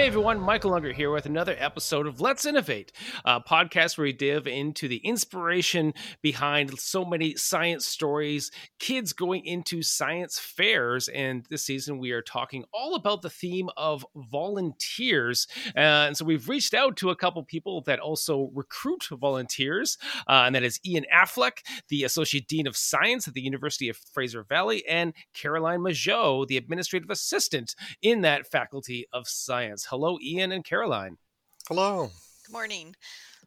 Hey 0.00 0.06
everyone, 0.06 0.40
Michael 0.40 0.72
Unger 0.72 0.94
here 0.94 1.10
with 1.10 1.26
another 1.26 1.54
episode 1.58 2.06
of 2.06 2.22
Let's 2.22 2.46
Innovate, 2.46 2.90
a 3.26 3.38
podcast 3.38 3.98
where 3.98 4.06
we 4.06 4.14
dive 4.14 4.46
into 4.46 4.88
the 4.88 4.96
inspiration 4.96 5.92
behind 6.22 6.78
so 6.78 7.04
many 7.04 7.36
science 7.36 7.84
stories, 7.84 8.50
kids 8.78 9.12
going 9.12 9.44
into 9.44 9.82
science 9.82 10.38
fairs. 10.38 11.08
And 11.08 11.44
this 11.50 11.64
season 11.64 11.98
we 11.98 12.12
are 12.12 12.22
talking 12.22 12.64
all 12.72 12.94
about 12.94 13.20
the 13.20 13.28
theme 13.28 13.68
of 13.76 14.06
volunteers. 14.16 15.46
Uh, 15.76 16.08
and 16.08 16.16
so 16.16 16.24
we've 16.24 16.48
reached 16.48 16.72
out 16.72 16.96
to 16.96 17.10
a 17.10 17.16
couple 17.16 17.44
people 17.44 17.82
that 17.82 18.00
also 18.00 18.50
recruit 18.54 19.06
volunteers, 19.12 19.98
uh, 20.26 20.44
and 20.46 20.54
that 20.54 20.62
is 20.62 20.80
Ian 20.82 21.04
Affleck, 21.14 21.58
the 21.90 22.04
Associate 22.04 22.48
Dean 22.48 22.66
of 22.66 22.74
Science 22.74 23.28
at 23.28 23.34
the 23.34 23.42
University 23.42 23.90
of 23.90 23.98
Fraser 23.98 24.44
Valley, 24.44 24.82
and 24.88 25.12
Caroline 25.34 25.80
Majot, 25.80 26.46
the 26.46 26.56
Administrative 26.56 27.10
Assistant 27.10 27.74
in 28.00 28.22
that 28.22 28.50
Faculty 28.50 29.06
of 29.12 29.28
Science. 29.28 29.88
Hello, 29.90 30.18
Ian 30.22 30.52
and 30.52 30.64
Caroline. 30.64 31.18
Hello. 31.66 32.12
Good 32.46 32.52
morning. 32.52 32.94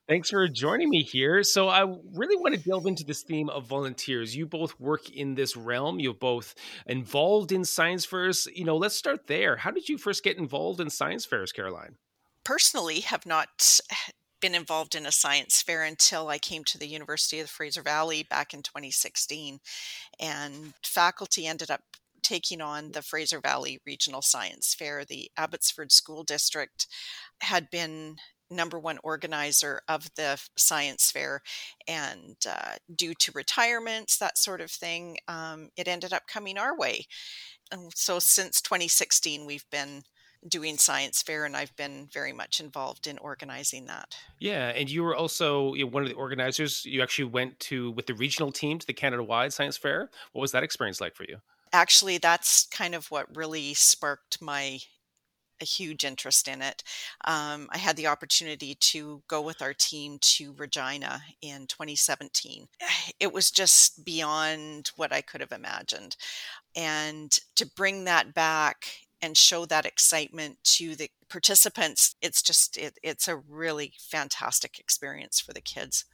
Thanks 0.10 0.30
for 0.30 0.46
joining 0.50 0.90
me 0.90 1.02
here. 1.02 1.42
So, 1.42 1.70
I 1.70 1.84
really 2.14 2.36
want 2.36 2.54
to 2.54 2.60
delve 2.60 2.86
into 2.86 3.06
this 3.06 3.24
theme 3.24 3.48
of 3.48 3.66
volunteers. 3.66 4.36
You 4.36 4.46
both 4.46 4.78
work 4.78 5.10
in 5.10 5.36
this 5.36 5.56
realm. 5.56 6.02
You're 6.02 6.14
both 6.14 6.54
involved 6.86 7.54
in 7.54 7.64
science 7.64 8.04
fairs. 8.04 8.46
You 8.54 8.66
know, 8.66 8.76
let's 8.76 8.94
start 8.94 9.28
there. 9.28 9.56
How 9.56 9.72
did 9.72 9.88
you 9.88 9.98
first 9.98 10.22
get 10.22 10.38
involved 10.38 10.82
in 10.82 10.90
science 10.90 11.24
fairs, 11.24 11.54
Caroline? 11.54 11.96
Personally, 12.44 13.00
have 13.00 13.26
not 13.26 13.80
been 14.42 14.54
involved 14.54 14.96
in 14.96 15.06
a 15.06 15.14
science 15.14 15.62
fair 15.62 15.84
until 15.84 16.28
I 16.28 16.40
came 16.40 16.66
to 16.66 16.78
the 16.78 16.90
University 16.90 17.40
of 17.40 17.46
the 17.46 17.54
Fraser 17.54 17.82
Valley 17.82 18.24
back 18.30 18.54
in 18.54 18.64
2016. 18.64 19.62
And 20.20 20.74
faculty 20.84 21.48
ended 21.48 21.72
up 21.72 21.84
taking 22.24 22.62
on 22.62 22.92
the 22.92 23.02
Fraser 23.02 23.40
Valley 23.40 23.80
Regional 23.86 24.22
Science 24.22 24.74
Fair. 24.74 25.06
The 25.06 25.30
Abbotsford 25.38 25.92
School 25.92 26.24
District 26.24 26.88
had 27.42 27.70
been 27.70 28.18
number 28.54 28.80
one 28.80 29.00
organizer 29.04 29.82
of 29.88 30.10
the 30.16 30.40
science 30.58 31.12
fair 31.12 31.42
and 31.88 32.36
uh, 32.48 32.74
due 32.96 33.14
to 33.16 33.32
retirements 33.36 34.18
that 34.18 34.38
sort 34.38 34.62
of 34.62 34.72
thing 34.72 35.18
um, 35.28 35.70
it 35.76 35.88
ended 35.88 36.14
up 36.14 36.28
coming 36.28 36.58
our 36.58 36.78
way. 36.78 37.06
And 37.72 37.92
so 37.96 38.20
since 38.20 38.62
2016 38.62 39.46
we've 39.46 39.66
been 39.72 40.04
doing 40.46 40.78
science 40.78 41.22
fair 41.22 41.46
and 41.46 41.56
i've 41.56 41.74
been 41.78 42.06
very 42.12 42.34
much 42.34 42.60
involved 42.60 43.08
in 43.08 43.18
organizing 43.20 43.86
that. 43.86 44.16
Yeah 44.40 44.70
and 44.70 44.90
you 44.90 45.04
were 45.04 45.16
also 45.16 45.74
you 45.74 45.86
know, 45.86 45.92
one 45.92 46.04
of 46.04 46.10
the 46.10 46.16
organizers. 46.16 46.86
You 46.86 47.02
actually 47.02 47.26
went 47.26 47.60
to 47.62 47.92
with 47.92 48.08
the 48.08 48.14
regional 48.14 48.52
team 48.52 48.78
to 48.78 48.86
the 48.86 48.94
canada 48.94 49.24
wide 49.24 49.54
science 49.54 49.78
fair. 49.78 50.10
What 50.34 50.42
was 50.42 50.52
that 50.52 50.64
experience 50.64 51.00
like 51.02 51.16
for 51.16 51.24
you 51.24 51.38
actually 51.74 52.18
that's 52.20 52.68
kind 52.68 52.96
of 52.96 53.12
what 53.12 53.36
really 53.36 53.74
sparked 53.74 54.42
my 54.42 54.80
a 55.62 55.66
huge 55.66 56.04
interest 56.04 56.48
in 56.48 56.62
it. 56.62 56.84
Um, 57.26 57.70
I 57.72 57.78
had 57.78 57.96
the 57.96 58.08
opportunity 58.08 58.76
to 58.76 59.24
go 59.28 59.42
with 59.42 59.62
our 59.62 59.74
team 59.74 60.18
to 60.22 60.54
Regina 60.58 61.22
in 61.42 61.68
2017. 61.68 62.68
It 63.20 63.34
was 63.34 63.52
just 63.52 64.04
beyond 64.04 64.92
what 64.96 65.14
I 65.14 65.22
could 65.22 65.42
have 65.42 65.52
imagined. 65.52 66.16
And 66.76 67.32
to 67.56 67.66
bring 67.66 68.06
that 68.06 68.34
back 68.34 68.88
and 69.22 69.38
show 69.38 69.66
that 69.66 69.86
excitement 69.86 70.58
to 70.64 70.96
the 70.96 71.10
participants, 71.30 72.16
it's 72.22 72.42
just, 72.42 72.78
it, 72.78 72.98
it's 73.04 73.28
a 73.28 73.38
really 73.38 73.94
fantastic 74.00 74.80
experience 74.80 75.40
for 75.40 75.54
the 75.54 75.62
kids. 75.62 76.06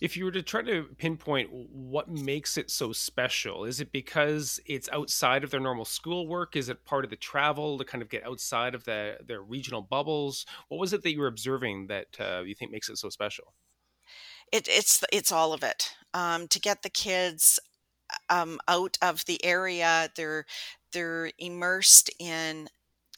If 0.00 0.16
you 0.16 0.24
were 0.24 0.32
to 0.32 0.42
try 0.42 0.62
to 0.62 0.84
pinpoint 0.98 1.50
what 1.52 2.08
makes 2.08 2.56
it 2.56 2.70
so 2.70 2.92
special, 2.92 3.64
is 3.64 3.80
it 3.80 3.92
because 3.92 4.60
it's 4.66 4.88
outside 4.92 5.44
of 5.44 5.50
their 5.50 5.60
normal 5.60 5.84
schoolwork? 5.84 6.56
Is 6.56 6.68
it 6.68 6.84
part 6.84 7.04
of 7.04 7.10
the 7.10 7.16
travel 7.16 7.78
to 7.78 7.84
kind 7.84 8.02
of 8.02 8.08
get 8.08 8.26
outside 8.26 8.74
of 8.74 8.84
the, 8.84 9.18
their 9.26 9.42
regional 9.42 9.82
bubbles? 9.82 10.46
What 10.68 10.78
was 10.78 10.92
it 10.92 11.02
that 11.02 11.12
you 11.12 11.20
were 11.20 11.26
observing 11.26 11.88
that 11.88 12.08
uh, 12.20 12.42
you 12.42 12.54
think 12.54 12.70
makes 12.72 12.88
it 12.88 12.98
so 12.98 13.08
special? 13.08 13.54
It, 14.52 14.66
it's 14.68 15.04
it's 15.12 15.32
all 15.32 15.52
of 15.52 15.62
it. 15.62 15.94
Um, 16.14 16.48
to 16.48 16.60
get 16.60 16.82
the 16.82 16.90
kids 16.90 17.58
um, 18.30 18.58
out 18.68 18.96
of 19.02 19.24
the 19.26 19.44
area, 19.44 20.10
they're 20.16 20.46
they're 20.92 21.30
immersed 21.38 22.10
in 22.18 22.68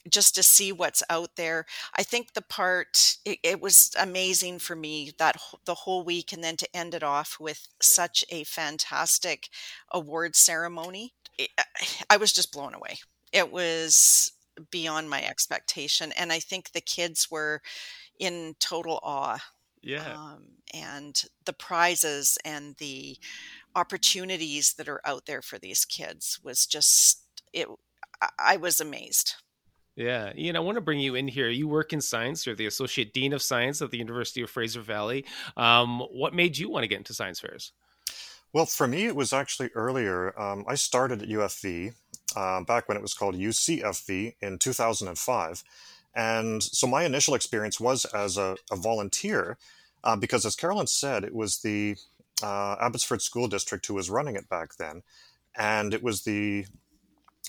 just 0.09 0.35
to 0.35 0.43
see 0.43 0.73
what's 0.73 1.03
out 1.11 1.37
there. 1.37 1.67
I 1.95 2.03
think 2.03 2.33
the 2.33 2.43
part 2.43 3.19
it, 3.25 3.39
it, 3.43 3.61
was 3.61 3.91
amazing 3.99 4.59
for 4.59 4.75
me 4.75 5.13
that 5.19 5.37
the 5.65 5.75
whole 5.75 6.05
week, 6.05 6.33
and 6.33 6.43
then 6.43 6.57
to 6.57 6.77
end 6.77 6.95
it 6.95 7.03
off 7.03 7.37
with 7.39 7.69
yeah. 7.69 7.77
such 7.81 8.25
a 8.31 8.45
fantastic 8.45 9.49
award 9.91 10.37
ceremony. 10.37 11.15
It, 11.39 11.51
I 12.11 12.17
was 12.17 12.33
just 12.33 12.53
blown 12.53 12.75
away. 12.75 12.99
It 13.33 13.53
was 13.53 14.33
beyond 14.71 15.11
my 15.11 15.23
expectation, 15.23 16.13
and 16.13 16.33
I 16.33 16.39
think 16.39 16.73
the 16.73 16.81
kids 16.81 17.31
were 17.31 17.63
in 18.19 18.55
total 18.59 19.01
awe. 19.03 19.39
Yeah, 19.83 20.13
um, 20.15 20.45
and 20.75 21.23
the 21.47 21.55
prizes 21.55 22.37
and 22.45 22.77
the 22.77 23.17
opportunities 23.75 24.75
that 24.75 24.89
are 24.89 25.01
out 25.07 25.27
there 25.27 25.41
for 25.43 25.59
these 25.59 25.85
kids 25.85 26.39
was 26.43 26.67
just 26.67 27.23
it. 27.53 27.69
I 28.39 28.57
was 28.59 28.81
amazed. 28.81 29.37
Yeah, 30.01 30.33
Ian, 30.35 30.57
I 30.57 30.61
want 30.61 30.77
to 30.77 30.81
bring 30.81 30.99
you 30.99 31.15
in 31.15 31.29
here. 31.29 31.51
You 31.51 31.69
work 31.69 31.93
in 31.93 32.01
science. 32.01 32.47
You're 32.47 32.55
the 32.55 32.65
associate 32.65 33.13
dean 33.13 33.35
of 33.35 33.43
science 33.43 33.83
at 33.83 33.91
the 33.91 33.99
University 33.99 34.41
of 34.41 34.49
Fraser 34.49 34.81
Valley. 34.81 35.27
Um, 35.59 36.01
what 36.11 36.33
made 36.33 36.57
you 36.57 36.71
want 36.71 36.85
to 36.85 36.89
get 36.89 36.97
into 36.97 37.13
science 37.13 37.39
fairs? 37.39 37.73
Well, 38.51 38.65
for 38.65 38.89
me, 38.89 39.05
it 39.05 39.15
was 39.15 39.35
actually 39.35 39.69
earlier. 39.75 40.33
Um, 40.41 40.65
I 40.67 40.77
started 40.77 41.21
at 41.21 41.29
UFV 41.29 41.93
uh, 42.35 42.63
back 42.63 42.89
when 42.89 42.97
it 42.97 43.03
was 43.03 43.13
called 43.13 43.35
UCFV 43.35 44.37
in 44.41 44.59
2005. 44.59 45.65
And 46.15 46.63
so 46.63 46.87
my 46.87 47.05
initial 47.05 47.35
experience 47.35 47.79
was 47.79 48.07
as 48.07 48.39
a, 48.39 48.57
a 48.73 48.77
volunteer, 48.77 49.59
uh, 50.03 50.17
because 50.17 50.47
as 50.47 50.57
Carolyn 50.57 50.87
said, 50.87 51.25
it 51.25 51.35
was 51.35 51.59
the 51.59 51.97
uh, 52.43 52.77
Abbotsford 52.81 53.21
School 53.21 53.49
District 53.49 53.85
who 53.85 53.95
was 53.95 54.09
running 54.09 54.37
it 54.37 54.49
back 54.49 54.77
then. 54.77 55.03
And 55.59 55.93
it 55.93 56.03
was 56.03 56.23
the 56.23 56.65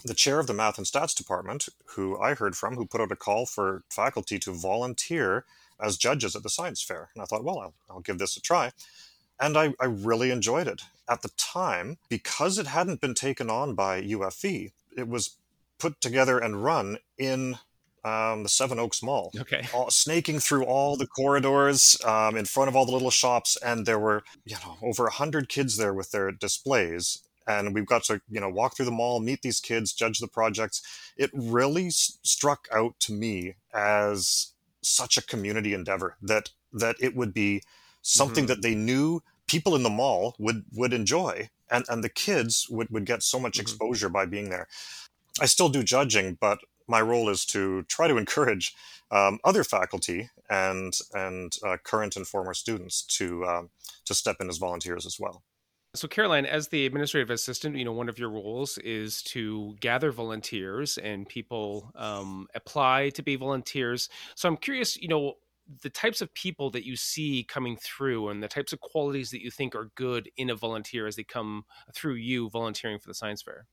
the 0.03 0.13
chair 0.13 0.39
of 0.39 0.47
the 0.47 0.53
math 0.53 0.77
and 0.77 0.87
stats 0.87 1.15
department, 1.15 1.69
who 1.95 2.19
I 2.19 2.33
heard 2.33 2.55
from, 2.55 2.75
who 2.75 2.85
put 2.85 3.01
out 3.01 3.11
a 3.11 3.15
call 3.15 3.45
for 3.45 3.83
faculty 3.89 4.39
to 4.39 4.53
volunteer 4.53 5.45
as 5.79 5.97
judges 5.97 6.35
at 6.35 6.43
the 6.43 6.49
science 6.49 6.81
fair. 6.81 7.09
And 7.13 7.21
I 7.21 7.25
thought, 7.25 7.43
well, 7.43 7.59
I'll, 7.59 7.73
I'll 7.89 8.01
give 8.01 8.19
this 8.19 8.37
a 8.37 8.41
try. 8.41 8.71
And 9.39 9.57
I, 9.57 9.73
I, 9.79 9.85
really 9.85 10.29
enjoyed 10.29 10.67
it. 10.67 10.83
At 11.09 11.23
the 11.23 11.31
time, 11.35 11.97
because 12.09 12.59
it 12.59 12.67
hadn't 12.67 13.01
been 13.01 13.15
taken 13.15 13.49
on 13.49 13.73
by 13.73 14.01
UFV, 14.01 14.71
it 14.95 15.07
was 15.07 15.37
put 15.79 15.99
together 15.99 16.37
and 16.37 16.63
run 16.63 16.99
in 17.17 17.57
um, 18.03 18.43
the 18.43 18.49
Seven 18.49 18.79
Oaks 18.79 19.01
Mall. 19.01 19.31
Okay. 19.39 19.67
All, 19.73 19.89
snaking 19.89 20.39
through 20.39 20.65
all 20.65 20.95
the 20.95 21.07
corridors 21.07 21.99
um, 22.05 22.37
in 22.37 22.45
front 22.45 22.69
of 22.69 22.75
all 22.75 22.85
the 22.85 22.91
little 22.91 23.11
shops. 23.11 23.57
And 23.57 23.85
there 23.85 23.99
were, 23.99 24.23
you 24.45 24.57
know, 24.63 24.77
over 24.81 25.07
a 25.07 25.11
hundred 25.11 25.49
kids 25.49 25.77
there 25.77 25.93
with 25.93 26.11
their 26.11 26.31
displays 26.31 27.19
and 27.47 27.73
we've 27.73 27.85
got 27.85 28.03
to 28.03 28.21
you 28.29 28.39
know 28.39 28.49
walk 28.49 28.75
through 28.75 28.85
the 28.85 28.91
mall 28.91 29.19
meet 29.19 29.41
these 29.41 29.59
kids 29.59 29.93
judge 29.93 30.19
the 30.19 30.27
projects 30.27 30.81
it 31.17 31.29
really 31.33 31.87
s- 31.87 32.17
struck 32.23 32.67
out 32.71 32.99
to 32.99 33.13
me 33.13 33.55
as 33.73 34.53
such 34.81 35.17
a 35.17 35.21
community 35.21 35.73
endeavor 35.73 36.17
that 36.21 36.49
that 36.73 36.95
it 36.99 37.15
would 37.15 37.33
be 37.33 37.61
something 38.01 38.45
mm-hmm. 38.45 38.53
that 38.53 38.61
they 38.61 38.75
knew 38.75 39.21
people 39.47 39.75
in 39.75 39.83
the 39.83 39.89
mall 39.89 40.35
would 40.39 40.63
would 40.73 40.93
enjoy 40.93 41.49
and 41.69 41.85
and 41.89 42.03
the 42.03 42.09
kids 42.09 42.67
would 42.69 42.89
would 42.89 43.05
get 43.05 43.23
so 43.23 43.39
much 43.39 43.53
mm-hmm. 43.53 43.61
exposure 43.61 44.09
by 44.09 44.25
being 44.25 44.49
there 44.49 44.67
i 45.39 45.45
still 45.45 45.69
do 45.69 45.83
judging 45.83 46.37
but 46.39 46.59
my 46.87 47.01
role 47.01 47.29
is 47.29 47.45
to 47.45 47.83
try 47.83 48.07
to 48.07 48.17
encourage 48.17 48.75
um, 49.11 49.39
other 49.43 49.63
faculty 49.63 50.29
and 50.49 50.97
and 51.13 51.57
uh, 51.63 51.77
current 51.83 52.15
and 52.15 52.27
former 52.27 52.53
students 52.53 53.01
to 53.03 53.45
um, 53.45 53.69
to 54.05 54.13
step 54.13 54.37
in 54.39 54.49
as 54.49 54.57
volunteers 54.57 55.05
as 55.05 55.19
well 55.19 55.43
so, 55.93 56.07
Caroline, 56.07 56.45
as 56.45 56.69
the 56.69 56.85
administrative 56.85 57.29
assistant, 57.29 57.75
you 57.75 57.83
know 57.83 57.91
one 57.91 58.07
of 58.07 58.17
your 58.17 58.29
roles 58.29 58.77
is 58.77 59.21
to 59.23 59.75
gather 59.81 60.11
volunteers 60.11 60.97
and 60.97 61.27
people 61.27 61.91
um, 61.95 62.47
apply 62.55 63.09
to 63.09 63.21
be 63.21 63.35
volunteers. 63.35 64.07
So, 64.35 64.47
I'm 64.47 64.55
curious, 64.57 64.95
you 64.95 65.09
know, 65.09 65.33
the 65.81 65.89
types 65.89 66.21
of 66.21 66.33
people 66.33 66.69
that 66.71 66.85
you 66.85 66.95
see 66.95 67.43
coming 67.43 67.77
through 67.77 68.29
and 68.29 68.41
the 68.41 68.47
types 68.47 68.71
of 68.71 68.79
qualities 68.79 69.31
that 69.31 69.41
you 69.41 69.51
think 69.51 69.75
are 69.75 69.91
good 69.95 70.29
in 70.37 70.49
a 70.49 70.55
volunteer 70.55 71.07
as 71.07 71.17
they 71.17 71.23
come 71.23 71.63
through 71.93 72.15
you 72.15 72.49
volunteering 72.49 72.99
for 72.99 73.07
the 73.07 73.13
science 73.13 73.41
fair. 73.41 73.67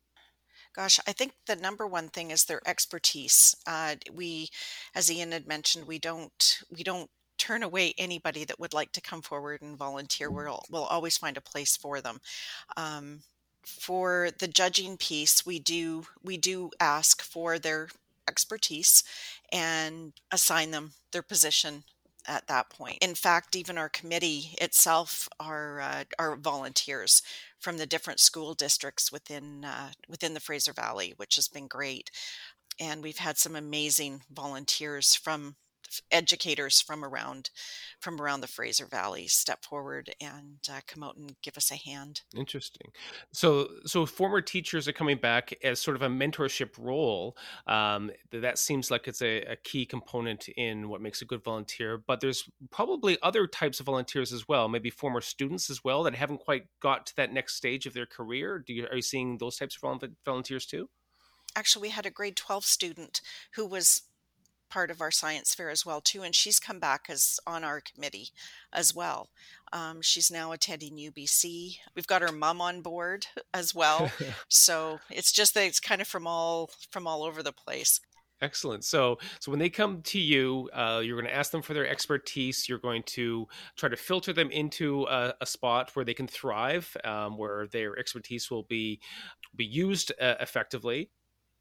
Gosh, 0.74 1.00
I 1.06 1.12
think 1.12 1.32
the 1.46 1.56
number 1.56 1.86
one 1.86 2.08
thing 2.08 2.30
is 2.30 2.44
their 2.44 2.60
expertise. 2.66 3.54
Uh, 3.66 3.96
we, 4.12 4.48
as 4.94 5.10
Ian 5.10 5.32
had 5.32 5.46
mentioned, 5.46 5.86
we 5.86 5.98
don't 5.98 6.62
we 6.70 6.82
don't 6.82 7.10
turn 7.48 7.62
away 7.62 7.94
anybody 7.96 8.44
that 8.44 8.60
would 8.60 8.74
like 8.74 8.92
to 8.92 9.00
come 9.00 9.22
forward 9.22 9.62
and 9.62 9.78
volunteer. 9.78 10.30
We'll, 10.30 10.62
we'll 10.70 10.84
always 10.84 11.16
find 11.16 11.36
a 11.38 11.40
place 11.52 11.78
for 11.78 12.02
them. 12.02 12.20
Um, 12.76 13.20
for 13.64 14.28
the 14.38 14.48
judging 14.48 14.98
piece, 14.98 15.46
we 15.46 15.58
do 15.58 16.04
we 16.22 16.36
do 16.36 16.70
ask 16.78 17.22
for 17.22 17.58
their 17.58 17.88
expertise 18.28 19.02
and 19.50 20.12
assign 20.30 20.72
them 20.72 20.92
their 21.12 21.22
position 21.22 21.84
at 22.26 22.46
that 22.48 22.68
point. 22.68 22.98
In 23.00 23.14
fact, 23.14 23.56
even 23.56 23.78
our 23.78 23.88
committee 23.88 24.54
itself 24.60 25.28
are 25.40 25.80
uh, 25.80 26.04
are 26.18 26.36
volunteers 26.36 27.22
from 27.58 27.78
the 27.78 27.86
different 27.86 28.20
school 28.20 28.54
districts 28.54 29.10
within 29.10 29.64
uh, 29.64 29.90
within 30.08 30.34
the 30.34 30.40
Fraser 30.40 30.74
Valley, 30.74 31.14
which 31.16 31.36
has 31.36 31.48
been 31.48 31.66
great. 31.66 32.10
and 32.80 33.02
we've 33.02 33.18
had 33.18 33.38
some 33.38 33.56
amazing 33.56 34.22
volunteers 34.30 35.14
from 35.14 35.56
educators 36.10 36.80
from 36.80 37.04
around 37.04 37.50
from 38.00 38.20
around 38.20 38.40
the 38.40 38.46
Fraser 38.46 38.86
Valley 38.86 39.26
step 39.26 39.64
forward 39.64 40.10
and 40.20 40.58
uh, 40.70 40.80
come 40.86 41.02
out 41.02 41.16
and 41.16 41.34
give 41.42 41.56
us 41.56 41.70
a 41.70 41.76
hand. 41.76 42.22
Interesting. 42.36 42.92
So, 43.32 43.68
so 43.84 44.06
former 44.06 44.40
teachers 44.40 44.86
are 44.86 44.92
coming 44.92 45.16
back 45.16 45.52
as 45.64 45.80
sort 45.80 45.96
of 45.96 46.02
a 46.02 46.08
mentorship 46.08 46.70
role. 46.78 47.36
Um, 47.66 48.10
that 48.30 48.58
seems 48.58 48.90
like 48.90 49.08
it's 49.08 49.22
a, 49.22 49.42
a, 49.42 49.56
key 49.56 49.84
component 49.84 50.48
in 50.48 50.88
what 50.88 51.00
makes 51.00 51.22
a 51.22 51.24
good 51.24 51.42
volunteer. 51.42 51.98
But 51.98 52.20
there's 52.20 52.48
probably 52.70 53.18
other 53.22 53.46
types 53.46 53.80
of 53.80 53.86
volunteers 53.86 54.32
as 54.32 54.46
well. 54.46 54.68
Maybe 54.68 54.90
former 54.90 55.20
students 55.20 55.68
as 55.70 55.82
well 55.82 56.04
that 56.04 56.14
haven't 56.14 56.38
quite 56.40 56.66
got 56.80 57.06
to 57.06 57.16
that 57.16 57.32
next 57.32 57.56
stage 57.56 57.86
of 57.86 57.94
their 57.94 58.06
career. 58.06 58.62
Do 58.64 58.72
you 58.72 58.86
are 58.86 58.96
you 58.96 59.02
seeing 59.02 59.38
those 59.38 59.56
types 59.56 59.76
of 59.82 60.02
volunteers 60.24 60.66
too? 60.66 60.88
Actually, 61.56 61.82
we 61.82 61.88
had 61.90 62.06
a 62.06 62.10
grade 62.10 62.36
12 62.36 62.64
student 62.64 63.20
who 63.54 63.66
was 63.66 64.02
part 64.68 64.90
of 64.90 65.00
our 65.00 65.10
science 65.10 65.54
fair 65.54 65.70
as 65.70 65.84
well 65.84 66.00
too 66.00 66.22
and 66.22 66.34
she's 66.34 66.58
come 66.58 66.78
back 66.78 67.06
as 67.08 67.38
on 67.46 67.64
our 67.64 67.80
committee 67.80 68.28
as 68.72 68.94
well 68.94 69.28
um, 69.72 70.00
she's 70.00 70.30
now 70.30 70.52
attending 70.52 70.96
ubc 70.96 71.76
we've 71.94 72.06
got 72.06 72.22
her 72.22 72.32
mom 72.32 72.60
on 72.60 72.80
board 72.80 73.26
as 73.52 73.74
well 73.74 74.10
so 74.48 75.00
it's 75.10 75.32
just 75.32 75.54
that 75.54 75.64
it's 75.64 75.80
kind 75.80 76.00
of 76.00 76.08
from 76.08 76.26
all 76.26 76.70
from 76.90 77.06
all 77.06 77.22
over 77.22 77.42
the 77.42 77.52
place 77.52 78.00
Excellent. 78.40 78.84
So, 78.84 79.18
so 79.40 79.50
when 79.50 79.58
they 79.58 79.68
come 79.68 80.02
to 80.02 80.20
you, 80.20 80.70
uh, 80.72 81.00
you're 81.04 81.20
going 81.20 81.30
to 81.30 81.36
ask 81.36 81.50
them 81.50 81.62
for 81.62 81.74
their 81.74 81.88
expertise. 81.88 82.68
You're 82.68 82.78
going 82.78 83.02
to 83.06 83.48
try 83.76 83.88
to 83.88 83.96
filter 83.96 84.32
them 84.32 84.50
into 84.50 85.04
a, 85.04 85.34
a 85.40 85.46
spot 85.46 85.90
where 85.94 86.04
they 86.04 86.14
can 86.14 86.28
thrive, 86.28 86.96
um, 87.04 87.36
where 87.36 87.66
their 87.66 87.98
expertise 87.98 88.50
will 88.50 88.62
be 88.62 89.00
be 89.56 89.64
used 89.64 90.12
uh, 90.20 90.36
effectively. 90.40 91.10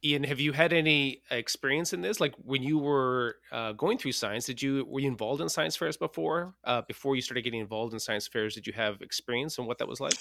Ian, 0.04 0.22
have 0.24 0.38
you 0.38 0.52
had 0.52 0.72
any 0.72 1.22
experience 1.30 1.92
in 1.92 2.02
this? 2.02 2.20
Like 2.20 2.34
when 2.36 2.62
you 2.62 2.78
were 2.78 3.36
uh, 3.50 3.72
going 3.72 3.98
through 3.98 4.12
science, 4.12 4.46
did 4.46 4.62
you 4.62 4.84
were 4.88 5.00
you 5.00 5.08
involved 5.08 5.40
in 5.40 5.48
science 5.48 5.76
fairs 5.76 5.96
before? 5.96 6.54
Uh, 6.64 6.82
before 6.82 7.16
you 7.16 7.22
started 7.22 7.42
getting 7.42 7.60
involved 7.60 7.92
in 7.92 7.98
science 7.98 8.28
fairs, 8.28 8.54
did 8.54 8.66
you 8.66 8.72
have 8.74 9.00
experience 9.00 9.58
in 9.58 9.66
what 9.66 9.78
that 9.78 9.88
was 9.88 10.00
like? 10.00 10.14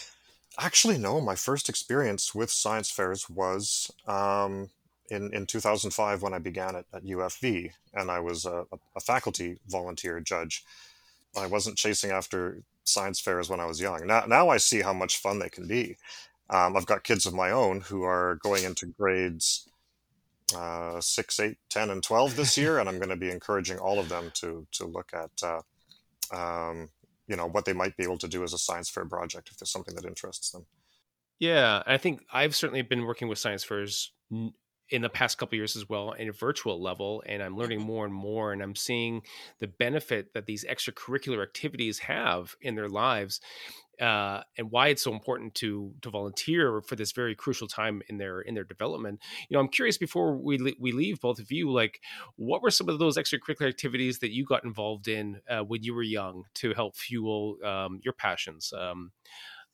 Actually, 0.60 0.98
no. 0.98 1.22
My 1.22 1.36
first 1.36 1.70
experience 1.70 2.34
with 2.34 2.50
science 2.50 2.90
fairs 2.90 3.30
was 3.30 3.92
um, 4.08 4.70
in 5.12 5.32
in 5.34 5.46
2005 5.46 6.24
when 6.24 6.34
I 6.34 6.40
began 6.40 6.76
at, 6.76 6.86
at 6.92 7.06
UFV, 7.06 7.72
and 7.94 8.10
I 8.10 8.20
was 8.20 8.46
a, 8.46 8.66
a 8.96 9.00
faculty 9.00 9.58
volunteer 9.68 10.20
judge. 10.20 10.64
I 11.38 11.46
wasn't 11.46 11.78
chasing 11.78 12.10
after 12.10 12.64
science 12.84 13.20
fairs 13.20 13.50
when 13.50 13.60
I 13.60 13.66
was 13.66 13.80
young. 13.80 14.08
Now, 14.08 14.24
now 14.28 14.50
I 14.50 14.58
see 14.58 14.82
how 14.82 14.94
much 14.94 15.18
fun 15.18 15.40
they 15.40 15.50
can 15.50 15.68
be. 15.68 15.98
Um, 16.50 16.78
I've 16.78 16.86
got 16.86 17.04
kids 17.04 17.26
of 17.26 17.34
my 17.34 17.52
own 17.52 17.82
who 17.82 18.04
are 18.04 18.40
going 18.42 18.64
into 18.64 18.86
grades 18.86 19.68
uh, 20.56 21.02
6, 21.02 21.40
8, 21.40 21.58
10, 21.70 21.90
and 21.90 22.04
12 22.04 22.36
this 22.36 22.58
year, 22.58 22.80
and 22.80 22.88
I'm 22.88 22.98
going 22.98 23.10
to 23.10 23.18
be 23.18 23.30
encouraging 23.30 23.78
all 23.80 24.00
of 24.00 24.10
them 24.10 24.32
to, 24.36 24.66
to 24.74 24.86
look 24.86 25.12
at, 25.14 25.32
uh, 25.44 25.62
um, 26.34 26.90
you 27.28 27.36
know, 27.36 27.48
what 27.48 27.66
they 27.66 27.74
might 27.74 27.98
be 27.98 28.04
able 28.04 28.18
to 28.20 28.28
do 28.28 28.44
as 28.44 28.54
a 28.54 28.58
science 28.58 28.90
fair 28.90 29.06
project 29.06 29.50
if 29.52 29.58
there's 29.58 29.72
something 29.72 29.96
that 29.96 30.06
interests 30.06 30.52
them. 30.52 30.66
Yeah, 31.40 31.84
I 31.86 31.98
think 31.98 32.22
I've 32.32 32.56
certainly 32.56 32.82
been 32.82 33.06
working 33.06 33.28
with 33.28 33.38
science 33.38 33.64
fairs 33.64 34.12
in 34.90 35.02
the 35.02 35.10
past 35.10 35.38
couple 35.38 35.58
years 35.58 35.76
as 35.76 35.88
well 35.90 36.12
in 36.14 36.30
a 36.30 36.34
virtual 36.34 36.82
level 36.82 37.24
and 37.26 37.44
i'm 37.44 37.58
learning 37.58 37.80
mm-hmm. 37.80 37.88
more 37.88 38.06
and 38.06 38.14
more 38.14 38.54
and 38.54 38.62
i'm 38.62 38.76
seeing 38.76 39.22
the 39.60 39.68
benefit 39.68 40.34
that 40.34 40.46
these 40.46 40.66
extracurricular 40.66 41.44
activities 41.44 42.00
have 42.00 42.56
in 42.62 42.76
their 42.76 42.90
lives 42.90 43.42
uh, 44.00 44.42
and 44.58 44.70
why 44.70 44.90
it's 44.90 45.02
so 45.02 45.12
important 45.12 45.56
to 45.56 45.92
to 46.02 46.10
volunteer 46.10 46.82
for 46.82 46.96
this 46.96 47.12
very 47.12 47.34
crucial 47.34 47.68
time 47.68 48.02
in 48.10 48.18
their 48.18 48.42
in 48.42 48.54
their 48.54 48.64
development. 48.64 49.20
You 49.50 49.56
know, 49.56 49.60
I'm 49.60 49.70
curious 49.70 49.98
before 49.98 50.38
we 50.38 50.76
we 50.80 50.92
leave 50.92 51.20
both 51.20 51.40
of 51.40 51.52
you, 51.52 51.72
like 51.72 52.02
what 52.36 52.62
were 52.62 52.70
some 52.70 52.90
of 52.90 53.00
those 53.00 53.18
extracurricular 53.18 53.68
activities 53.68 54.20
that 54.20 54.32
you 54.32 54.46
got 54.46 54.64
involved 54.64 55.08
in 55.08 55.42
uh, 55.50 55.62
when 55.62 55.84
you 55.84 55.96
were 55.96 56.04
young 56.04 56.44
to 56.56 56.74
help 56.74 56.96
fuel 56.96 57.58
um, 57.64 58.00
your 58.04 58.14
passions? 58.14 58.72
Um, 58.78 59.12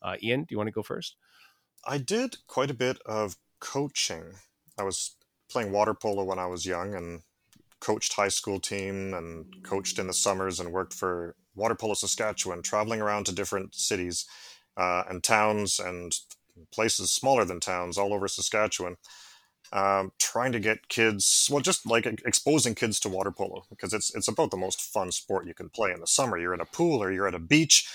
uh, 0.02 0.16
Ian, 0.22 0.42
do 0.42 0.48
you 0.52 0.58
want 0.58 0.68
to 0.68 0.72
go 0.72 0.84
first? 0.84 1.18
I 1.86 1.98
did 1.98 2.38
quite 2.48 2.72
a 2.72 2.76
bit 2.76 3.00
of 3.06 3.36
coaching. 3.60 4.36
I 4.78 4.84
was 4.84 5.16
playing 5.50 5.72
water 5.72 5.94
polo 5.94 6.24
when 6.24 6.40
I 6.40 6.48
was 6.48 6.66
young 6.66 6.96
and 6.96 7.22
coached 7.80 8.14
high 8.14 8.30
school 8.30 8.60
team 8.60 9.14
and 9.14 9.46
coached 9.64 10.00
in 10.00 10.08
the 10.08 10.14
summers 10.14 10.60
and 10.60 10.72
worked 10.72 10.94
for 10.94 11.36
Water 11.56 11.76
Polo 11.76 11.94
Saskatchewan, 11.94 12.62
traveling 12.62 13.02
around 13.02 13.26
to 13.26 13.36
different 13.36 13.76
cities 13.76 14.26
uh, 14.78 15.04
and 15.10 15.24
towns 15.24 15.80
and 15.80 16.14
places 16.72 17.12
smaller 17.12 17.46
than 17.46 17.60
towns 17.60 17.98
all 17.98 18.14
over 18.14 18.28
Saskatchewan, 18.28 18.96
um, 19.72 20.12
trying 20.20 20.52
to 20.52 20.60
get 20.60 20.88
kids, 20.88 21.50
well, 21.52 21.62
just 21.62 21.86
like 21.86 22.06
exposing 22.06 22.76
kids 22.76 23.00
to 23.02 23.10
water 23.10 23.32
polo 23.32 23.66
because 23.70 23.94
it's 23.94 24.14
it's 24.16 24.28
about 24.28 24.52
the 24.52 24.58
most 24.58 24.82
fun 24.82 25.12
sport 25.12 25.48
you 25.48 25.54
can 25.54 25.70
play 25.70 25.92
in 25.92 26.00
the 26.00 26.08
summer. 26.08 26.38
You're 26.38 26.54
in 26.54 26.62
a 26.62 26.66
pool 26.66 27.02
or 27.02 27.12
you're 27.12 27.28
at 27.28 27.36
a 27.36 27.40
beach. 27.40 27.90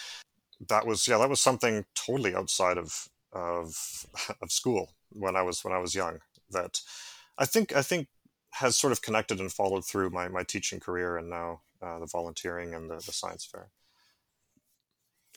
That 0.68 0.86
was 0.86 1.06
yeah, 1.08 1.18
that 1.18 1.30
was 1.30 1.40
something 1.40 1.84
totally 1.94 2.34
outside 2.34 2.78
of 2.78 3.08
of 3.32 4.06
of 4.42 4.52
school 4.52 4.92
when 5.10 5.36
I 5.36 5.42
was 5.42 5.64
when 5.64 5.72
I 5.72 5.78
was 5.78 5.94
young. 5.94 6.18
That 6.50 6.80
I 7.36 7.44
think 7.44 7.74
I 7.74 7.82
think 7.82 8.08
has 8.52 8.76
sort 8.76 8.92
of 8.92 9.02
connected 9.02 9.40
and 9.40 9.52
followed 9.52 9.84
through 9.84 10.10
my 10.10 10.28
my 10.28 10.42
teaching 10.42 10.80
career 10.80 11.16
and 11.16 11.28
now 11.28 11.60
uh, 11.82 11.98
the 11.98 12.06
volunteering 12.06 12.74
and 12.74 12.90
the, 12.90 12.96
the 12.96 13.12
science 13.12 13.44
fair. 13.44 13.68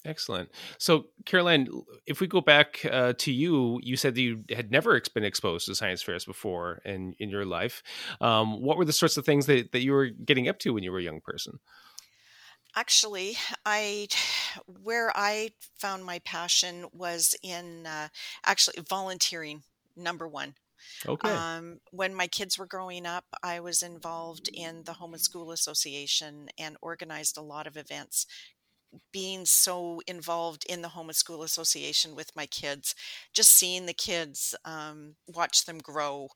Excellent. 0.04 0.50
So, 0.80 1.06
Caroline, 1.26 1.68
if 2.08 2.22
we 2.22 2.28
go 2.28 2.42
back 2.42 2.84
uh, 2.90 3.14
to 3.20 3.32
you, 3.32 3.80
you 3.84 3.96
said 3.96 4.16
that 4.16 4.22
you 4.22 4.44
had 4.50 4.72
never 4.72 5.00
been 5.14 5.24
exposed 5.24 5.68
to 5.68 5.76
science 5.76 6.02
fairs 6.02 6.26
before 6.26 6.82
in, 6.86 7.14
in 7.20 7.30
your 7.30 7.46
life. 7.46 7.84
Um, 8.20 8.62
what 8.62 8.78
were 8.78 8.86
the 8.86 8.94
sorts 8.94 9.18
of 9.18 9.26
things 9.26 9.46
that, 9.46 9.72
that 9.74 9.84
you 9.84 9.92
were 9.92 10.08
getting 10.08 10.50
up 10.50 10.58
to 10.60 10.74
when 10.74 10.82
you 10.82 10.92
were 10.92 10.98
a 10.98 11.04
young 11.04 11.22
person? 11.22 11.60
Actually, 12.76 13.38
I 13.66 14.08
where 14.82 15.12
I 15.14 15.52
found 15.78 16.06
my 16.06 16.20
passion 16.20 16.88
was 16.94 17.36
in 17.44 17.86
uh, 17.86 18.08
actually 18.46 18.82
volunteering. 18.88 19.64
Number 19.98 20.26
one, 20.26 20.56
Okay. 21.08 21.30
Um, 21.30 21.80
when 21.92 22.14
my 22.14 22.28
kids 22.28 22.58
were 22.58 22.66
growing 22.66 23.06
up, 23.06 23.26
I 23.44 23.60
was 23.60 23.82
involved 23.82 24.50
in 24.54 24.84
the 24.84 24.94
Home 24.94 25.14
and 25.14 25.22
School 25.22 25.52
Association 25.52 26.50
and 26.58 26.78
organized 26.82 27.38
a 27.38 27.42
lot 27.42 27.68
of 27.68 27.78
events. 27.78 28.26
Being 29.14 29.46
so 29.46 30.02
involved 30.06 30.66
in 30.68 30.82
the 30.82 30.90
Home 30.90 31.08
and 31.08 31.16
School 31.16 31.44
Association 31.44 32.14
with 32.14 32.36
my 32.36 32.46
kids, 32.46 32.94
just 33.34 33.52
seeing 33.52 33.86
the 33.86 33.94
kids, 33.94 34.54
um, 34.66 35.16
watch 35.28 35.66
them 35.66 35.78
grow. 35.78 36.28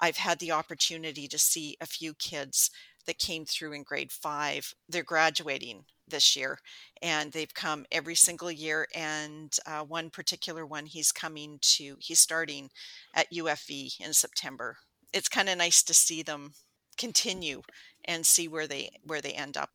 I've 0.00 0.16
had 0.16 0.40
the 0.40 0.50
opportunity 0.50 1.28
to 1.28 1.38
see 1.38 1.76
a 1.80 1.86
few 1.86 2.14
kids 2.14 2.70
that 3.06 3.18
came 3.18 3.44
through 3.44 3.72
in 3.72 3.84
grade 3.84 4.10
five. 4.10 4.74
They're 4.88 5.04
graduating 5.04 5.84
this 6.12 6.36
year 6.36 6.60
and 7.02 7.32
they've 7.32 7.52
come 7.54 7.84
every 7.90 8.14
single 8.14 8.52
year 8.52 8.86
and 8.94 9.56
uh, 9.66 9.80
one 9.80 10.10
particular 10.10 10.64
one 10.64 10.86
he's 10.86 11.10
coming 11.10 11.58
to 11.60 11.96
he's 11.98 12.20
starting 12.20 12.70
at 13.14 13.32
ufv 13.32 14.00
in 14.00 14.12
september 14.12 14.76
it's 15.12 15.28
kind 15.28 15.48
of 15.48 15.58
nice 15.58 15.82
to 15.82 15.92
see 15.92 16.22
them 16.22 16.52
continue 16.96 17.62
and 18.04 18.24
see 18.24 18.46
where 18.46 18.68
they 18.68 18.90
where 19.04 19.20
they 19.20 19.32
end 19.32 19.56
up 19.56 19.70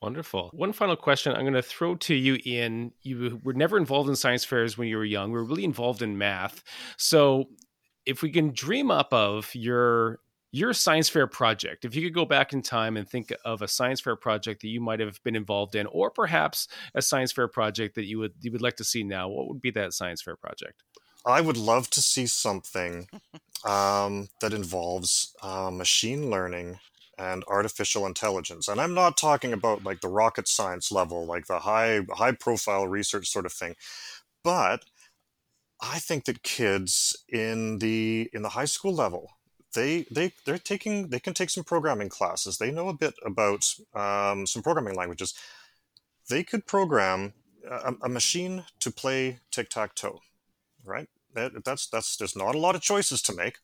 Wonderful. 0.00 0.50
One 0.52 0.72
final 0.72 0.94
question 0.94 1.34
I'm 1.34 1.40
going 1.40 1.54
to 1.54 1.62
throw 1.62 1.96
to 1.96 2.14
you, 2.14 2.38
Ian. 2.46 2.92
You 3.02 3.40
were 3.42 3.52
never 3.52 3.76
involved 3.76 4.08
in 4.08 4.14
science 4.14 4.44
fairs 4.44 4.78
when 4.78 4.86
you 4.86 4.96
were 4.96 5.04
young. 5.04 5.32
We 5.32 5.38
were 5.38 5.44
really 5.44 5.64
involved 5.64 6.02
in 6.02 6.16
math. 6.16 6.62
So, 6.96 7.46
if 8.06 8.22
we 8.22 8.30
can 8.30 8.52
dream 8.52 8.92
up 8.92 9.12
of 9.12 9.52
your 9.56 10.20
your 10.50 10.72
science 10.72 11.08
fair 11.08 11.26
project 11.26 11.84
if 11.84 11.94
you 11.94 12.02
could 12.02 12.14
go 12.14 12.24
back 12.24 12.52
in 12.52 12.62
time 12.62 12.96
and 12.96 13.08
think 13.08 13.32
of 13.44 13.60
a 13.60 13.68
science 13.68 14.00
fair 14.00 14.16
project 14.16 14.62
that 14.62 14.68
you 14.68 14.80
might 14.80 15.00
have 15.00 15.22
been 15.22 15.36
involved 15.36 15.74
in 15.74 15.86
or 15.86 16.10
perhaps 16.10 16.68
a 16.94 17.02
science 17.02 17.32
fair 17.32 17.48
project 17.48 17.94
that 17.94 18.04
you 18.04 18.18
would 18.18 18.32
you 18.40 18.50
would 18.50 18.62
like 18.62 18.76
to 18.76 18.84
see 18.84 19.02
now 19.02 19.28
what 19.28 19.48
would 19.48 19.60
be 19.60 19.70
that 19.70 19.92
science 19.92 20.22
fair 20.22 20.36
project? 20.36 20.82
I 21.26 21.40
would 21.40 21.56
love 21.56 21.90
to 21.90 22.00
see 22.00 22.26
something 22.26 23.08
um, 23.66 24.28
that 24.40 24.54
involves 24.54 25.34
uh, 25.42 25.70
machine 25.70 26.30
learning 26.30 26.78
and 27.18 27.42
artificial 27.48 28.06
intelligence 28.06 28.68
and 28.68 28.80
i'm 28.80 28.94
not 28.94 29.16
talking 29.16 29.52
about 29.52 29.82
like 29.82 30.00
the 30.00 30.08
rocket 30.08 30.46
science 30.46 30.92
level 30.92 31.26
like 31.26 31.48
the 31.48 31.58
high 31.58 32.00
high 32.12 32.30
profile 32.30 32.86
research 32.86 33.26
sort 33.28 33.44
of 33.44 33.52
thing 33.52 33.74
but 34.44 34.84
i 35.82 35.98
think 35.98 36.26
that 36.26 36.44
kids 36.44 37.16
in 37.28 37.80
the 37.80 38.30
in 38.32 38.42
the 38.42 38.50
high 38.50 38.64
school 38.64 38.94
level 38.94 39.32
they 39.74 40.06
they 40.10 40.32
they're 40.44 40.58
taking 40.58 41.08
they 41.08 41.20
can 41.20 41.34
take 41.34 41.50
some 41.50 41.64
programming 41.64 42.08
classes. 42.08 42.58
They 42.58 42.70
know 42.70 42.88
a 42.88 42.94
bit 42.94 43.14
about 43.24 43.74
um, 43.94 44.46
some 44.46 44.62
programming 44.62 44.94
languages. 44.94 45.34
They 46.28 46.42
could 46.42 46.66
program 46.66 47.32
a, 47.68 47.94
a 48.02 48.08
machine 48.08 48.64
to 48.80 48.90
play 48.90 49.40
tic 49.50 49.70
tac 49.70 49.94
toe, 49.94 50.20
right? 50.84 51.08
That, 51.34 51.64
that's 51.64 51.86
that's 51.86 52.16
there's 52.16 52.36
not 52.36 52.54
a 52.54 52.58
lot 52.58 52.74
of 52.74 52.82
choices 52.82 53.22
to 53.22 53.34
make. 53.34 53.58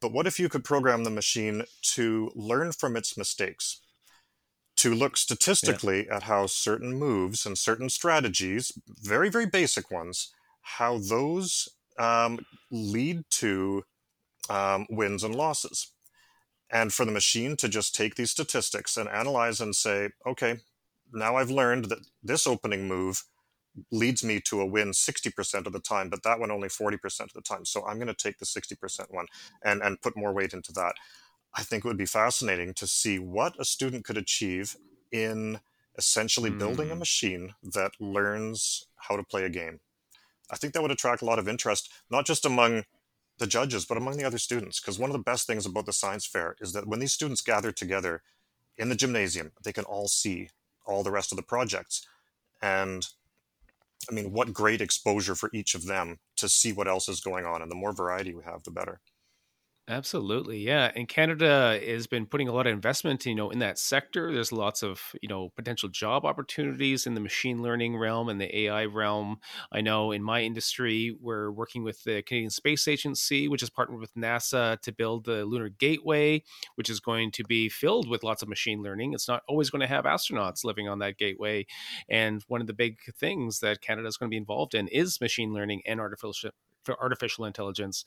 But 0.00 0.12
what 0.12 0.26
if 0.26 0.40
you 0.40 0.48
could 0.48 0.64
program 0.64 1.04
the 1.04 1.10
machine 1.10 1.64
to 1.94 2.30
learn 2.34 2.72
from 2.72 2.96
its 2.96 3.16
mistakes? 3.16 3.80
To 4.76 4.94
look 4.94 5.18
statistically 5.18 6.06
yeah. 6.06 6.16
at 6.16 6.22
how 6.22 6.46
certain 6.46 6.94
moves 6.94 7.44
and 7.44 7.58
certain 7.58 7.90
strategies, 7.90 8.72
very, 8.88 9.28
very 9.28 9.44
basic 9.44 9.90
ones, 9.90 10.32
how 10.62 10.96
those 10.96 11.68
um, 11.98 12.46
lead 12.70 13.24
to 13.30 13.84
um, 14.50 14.86
wins 14.90 15.24
and 15.24 15.34
losses. 15.34 15.92
and 16.72 16.92
for 16.92 17.04
the 17.04 17.12
machine 17.12 17.56
to 17.56 17.68
just 17.68 17.96
take 17.96 18.14
these 18.14 18.30
statistics 18.30 18.96
and 18.96 19.08
analyze 19.08 19.60
and 19.60 19.74
say, 19.74 20.10
okay, 20.24 20.58
now 21.12 21.36
I've 21.36 21.50
learned 21.50 21.86
that 21.86 22.06
this 22.22 22.46
opening 22.46 22.86
move 22.86 23.24
leads 23.90 24.22
me 24.22 24.40
to 24.40 24.60
a 24.60 24.66
win 24.66 24.90
60% 24.90 25.66
of 25.66 25.72
the 25.72 25.80
time, 25.80 26.08
but 26.08 26.22
that 26.22 26.38
one 26.38 26.50
only 26.50 26.68
40% 26.68 27.20
of 27.20 27.32
the 27.32 27.40
time. 27.40 27.64
So 27.64 27.84
I'm 27.84 27.96
going 27.96 28.06
to 28.08 28.14
take 28.14 28.38
the 28.38 28.44
60% 28.44 29.06
one 29.10 29.26
and, 29.64 29.82
and 29.82 30.00
put 30.00 30.16
more 30.16 30.32
weight 30.32 30.52
into 30.52 30.72
that. 30.74 30.94
I 31.54 31.62
think 31.62 31.84
it 31.84 31.88
would 31.88 31.96
be 31.96 32.06
fascinating 32.06 32.74
to 32.74 32.86
see 32.86 33.18
what 33.18 33.58
a 33.58 33.64
student 33.64 34.04
could 34.04 34.16
achieve 34.16 34.76
in 35.10 35.60
essentially 35.98 36.50
mm. 36.50 36.58
building 36.58 36.90
a 36.90 36.94
hmm. 36.94 37.00
machine 37.00 37.54
that 37.62 37.92
learns 37.98 38.86
how 38.96 39.16
to 39.16 39.24
play 39.24 39.44
a 39.44 39.50
game. 39.50 39.80
I 40.50 40.56
think 40.56 40.72
that 40.72 40.82
would 40.82 40.92
attract 40.92 41.22
a 41.22 41.24
lot 41.24 41.40
of 41.40 41.48
interest, 41.48 41.90
not 42.10 42.26
just 42.26 42.46
among 42.46 42.84
the 43.40 43.46
judges, 43.46 43.84
but 43.84 43.96
among 43.96 44.16
the 44.16 44.24
other 44.24 44.38
students. 44.38 44.80
Because 44.80 44.98
one 44.98 45.10
of 45.10 45.14
the 45.14 45.22
best 45.22 45.46
things 45.46 45.66
about 45.66 45.86
the 45.86 45.92
science 45.92 46.26
fair 46.26 46.54
is 46.60 46.72
that 46.72 46.86
when 46.86 47.00
these 47.00 47.12
students 47.12 47.40
gather 47.40 47.72
together 47.72 48.22
in 48.78 48.88
the 48.88 48.94
gymnasium, 48.94 49.50
they 49.64 49.72
can 49.72 49.84
all 49.84 50.06
see 50.06 50.50
all 50.86 51.02
the 51.02 51.10
rest 51.10 51.32
of 51.32 51.36
the 51.36 51.42
projects. 51.42 52.06
And 52.62 53.06
I 54.08 54.14
mean, 54.14 54.32
what 54.32 54.52
great 54.52 54.80
exposure 54.80 55.34
for 55.34 55.50
each 55.52 55.74
of 55.74 55.86
them 55.86 56.18
to 56.36 56.48
see 56.48 56.72
what 56.72 56.88
else 56.88 57.08
is 57.08 57.20
going 57.20 57.44
on. 57.44 57.62
And 57.62 57.70
the 57.70 57.76
more 57.76 57.92
variety 57.92 58.34
we 58.34 58.44
have, 58.44 58.62
the 58.62 58.70
better. 58.70 59.00
Absolutely, 59.90 60.60
yeah. 60.60 60.92
And 60.94 61.08
Canada 61.08 61.80
has 61.84 62.06
been 62.06 62.24
putting 62.24 62.46
a 62.46 62.52
lot 62.52 62.68
of 62.68 62.72
investment, 62.72 63.26
you 63.26 63.34
know, 63.34 63.50
in 63.50 63.58
that 63.58 63.76
sector. 63.76 64.32
There's 64.32 64.52
lots 64.52 64.84
of, 64.84 65.02
you 65.20 65.28
know, 65.28 65.48
potential 65.56 65.88
job 65.88 66.24
opportunities 66.24 67.08
in 67.08 67.14
the 67.14 67.20
machine 67.20 67.60
learning 67.60 67.96
realm 67.96 68.28
and 68.28 68.40
the 68.40 68.56
AI 68.56 68.84
realm. 68.84 69.40
I 69.72 69.80
know 69.80 70.12
in 70.12 70.22
my 70.22 70.42
industry, 70.42 71.16
we're 71.20 71.50
working 71.50 71.82
with 71.82 72.04
the 72.04 72.22
Canadian 72.22 72.50
Space 72.50 72.86
Agency, 72.86 73.48
which 73.48 73.64
is 73.64 73.70
partnered 73.70 73.98
with 73.98 74.14
NASA 74.14 74.80
to 74.82 74.92
build 74.92 75.24
the 75.24 75.44
Lunar 75.44 75.70
Gateway, 75.70 76.44
which 76.76 76.88
is 76.88 77.00
going 77.00 77.32
to 77.32 77.42
be 77.42 77.68
filled 77.68 78.08
with 78.08 78.22
lots 78.22 78.42
of 78.42 78.48
machine 78.48 78.82
learning. 78.82 79.12
It's 79.12 79.26
not 79.26 79.42
always 79.48 79.70
going 79.70 79.80
to 79.80 79.88
have 79.88 80.04
astronauts 80.04 80.62
living 80.62 80.88
on 80.88 81.00
that 81.00 81.18
gateway. 81.18 81.66
And 82.08 82.44
one 82.46 82.60
of 82.60 82.68
the 82.68 82.74
big 82.74 82.98
things 83.18 83.58
that 83.58 83.80
Canada 83.80 84.06
is 84.06 84.16
going 84.16 84.28
to 84.28 84.34
be 84.34 84.36
involved 84.36 84.74
in 84.74 84.86
is 84.86 85.20
machine 85.20 85.52
learning 85.52 85.82
and 85.84 85.98
artificial 85.98 86.50
for 86.84 87.00
artificial 87.00 87.44
intelligence. 87.44 88.04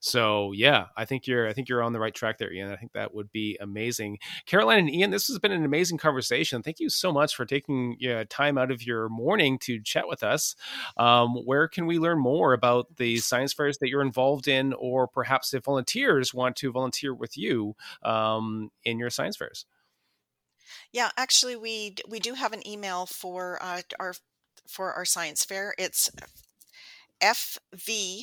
So 0.00 0.52
yeah, 0.52 0.86
I 0.96 1.04
think 1.04 1.26
you're 1.26 1.48
I 1.48 1.52
think 1.52 1.68
you're 1.68 1.82
on 1.82 1.92
the 1.92 2.00
right 2.00 2.14
track 2.14 2.38
there, 2.38 2.52
Ian. 2.52 2.70
I 2.70 2.76
think 2.76 2.92
that 2.92 3.14
would 3.14 3.32
be 3.32 3.56
amazing. 3.60 4.18
Caroline 4.46 4.80
and 4.80 4.90
Ian, 4.90 5.10
this 5.10 5.28
has 5.28 5.38
been 5.38 5.52
an 5.52 5.64
amazing 5.64 5.98
conversation. 5.98 6.62
Thank 6.62 6.80
you 6.80 6.88
so 6.88 7.12
much 7.12 7.34
for 7.34 7.44
taking 7.44 7.96
time 8.28 8.58
out 8.58 8.70
of 8.70 8.84
your 8.84 9.08
morning 9.08 9.58
to 9.60 9.80
chat 9.80 10.08
with 10.08 10.22
us. 10.22 10.54
Um, 10.96 11.34
where 11.44 11.68
can 11.68 11.86
we 11.86 11.98
learn 11.98 12.18
more 12.18 12.52
about 12.52 12.96
the 12.96 13.18
science 13.18 13.52
fairs 13.52 13.78
that 13.78 13.88
you're 13.88 14.02
involved 14.02 14.48
in, 14.48 14.72
or 14.74 15.06
perhaps 15.06 15.54
if 15.54 15.64
volunteers 15.64 16.34
want 16.34 16.56
to 16.56 16.72
volunteer 16.72 17.14
with 17.14 17.36
you 17.36 17.74
um, 18.02 18.70
in 18.84 18.98
your 18.98 19.10
science 19.10 19.36
fairs? 19.36 19.66
Yeah, 20.92 21.10
actually, 21.16 21.56
we 21.56 21.96
we 22.08 22.20
do 22.20 22.34
have 22.34 22.52
an 22.52 22.66
email 22.66 23.06
for 23.06 23.58
uh, 23.62 23.82
our 23.98 24.14
for 24.68 24.92
our 24.92 25.04
science 25.04 25.44
fair. 25.44 25.74
It's 25.78 26.10
fvrsf 27.20 28.18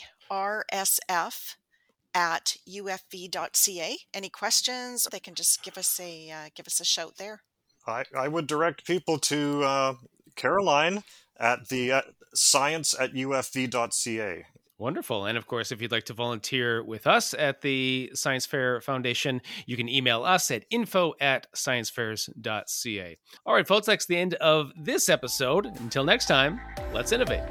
at 2.15 2.57
ufv.ca. 2.69 3.97
Any 4.13 4.29
questions? 4.29 5.07
They 5.11 5.19
can 5.19 5.35
just 5.35 5.63
give 5.63 5.77
us 5.77 5.99
a 5.99 6.31
uh, 6.31 6.49
give 6.55 6.67
us 6.67 6.79
a 6.79 6.85
shout 6.85 7.17
there. 7.17 7.41
I, 7.87 8.05
I 8.15 8.27
would 8.27 8.47
direct 8.47 8.85
people 8.85 9.17
to 9.19 9.63
uh, 9.63 9.93
Caroline 10.35 11.03
at 11.37 11.67
the 11.69 11.91
uh, 11.91 12.01
science 12.33 12.95
at 12.97 13.13
ufv.ca. 13.13 14.45
Wonderful. 14.79 15.25
And 15.25 15.37
of 15.37 15.47
course, 15.47 15.71
if 15.71 15.81
you'd 15.81 15.91
like 15.91 16.05
to 16.05 16.13
volunteer 16.13 16.83
with 16.83 17.07
us 17.07 17.33
at 17.35 17.61
the 17.61 18.11
Science 18.15 18.45
Fair 18.45 18.81
Foundation, 18.81 19.41
you 19.65 19.77
can 19.77 19.87
email 19.87 20.23
us 20.23 20.49
at 20.51 20.65
info 20.71 21.13
at 21.21 21.47
sciencefairs.ca. 21.53 23.17
All 23.45 23.53
right, 23.53 23.67
folks, 23.67 23.85
that's 23.85 24.07
the 24.07 24.17
end 24.17 24.33
of 24.35 24.71
this 24.75 25.09
episode. 25.09 25.67
Until 25.79 26.03
next 26.03 26.25
time, 26.25 26.59
let's 26.91 27.11
innovate. 27.11 27.43